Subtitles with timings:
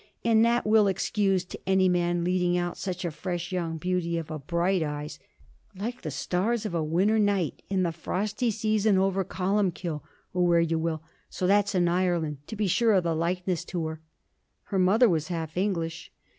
[0.25, 4.31] And that we'll excuse to any man leading out such a fresh young beauty of
[4.31, 5.19] a Bright Eyes
[5.75, 10.01] like the stars of a winter's night in the frosty season over Columkill,
[10.33, 13.85] or where you will, so that's in Ireland, to be sure of the likeness to
[13.85, 14.01] her.'
[14.63, 16.11] 'Her mother was half English.'